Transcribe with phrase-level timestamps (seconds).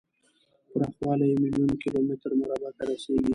[0.73, 3.29] پراخوالی یې میلیون کیلو متر مربع ته رسیږي.